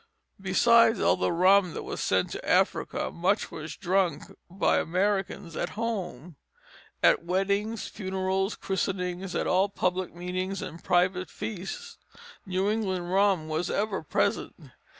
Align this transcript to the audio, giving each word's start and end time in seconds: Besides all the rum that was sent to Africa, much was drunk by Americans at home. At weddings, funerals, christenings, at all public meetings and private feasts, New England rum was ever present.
Besides 0.41 0.99
all 0.99 1.15
the 1.15 1.31
rum 1.31 1.75
that 1.75 1.83
was 1.83 2.01
sent 2.01 2.31
to 2.31 2.43
Africa, 2.43 3.11
much 3.11 3.51
was 3.51 3.75
drunk 3.75 4.35
by 4.49 4.79
Americans 4.79 5.55
at 5.55 5.77
home. 5.77 6.37
At 7.03 7.23
weddings, 7.23 7.87
funerals, 7.87 8.55
christenings, 8.55 9.35
at 9.35 9.45
all 9.45 9.69
public 9.69 10.11
meetings 10.15 10.59
and 10.63 10.83
private 10.83 11.29
feasts, 11.29 11.99
New 12.47 12.67
England 12.67 13.13
rum 13.13 13.47
was 13.47 13.69
ever 13.69 14.01
present. 14.01 14.55